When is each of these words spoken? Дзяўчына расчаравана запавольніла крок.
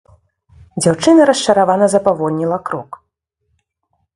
Дзяўчына 0.81 1.27
расчаравана 1.31 1.85
запавольніла 1.97 2.57
крок. 2.71 2.99